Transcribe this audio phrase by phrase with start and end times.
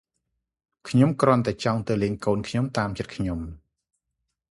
[0.87, 3.39] ខ្ញុំគ្រាន់តែចង់ទៅលេងកូនខ្ញុំតាមចិត្តខ្ញុំ។